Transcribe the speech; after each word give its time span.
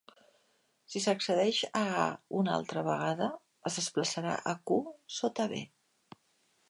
Si 0.93 1.01
s'accedeix 1.03 1.59
a 1.81 1.83
"a" 1.97 2.07
una 2.39 2.55
altra 2.61 2.85
vegada, 2.89 3.29
es 3.71 3.79
desplaçarà 3.81 4.35
a 4.53 4.59
Q 4.71 4.81
sota 5.19 5.51
"b". 5.53 5.61